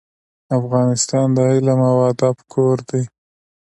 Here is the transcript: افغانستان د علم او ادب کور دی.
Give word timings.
افغانستان 0.59 1.27
د 1.35 1.37
علم 1.51 1.79
او 1.91 1.97
ادب 2.11 2.35
کور 2.53 2.77
دی. 2.89 3.03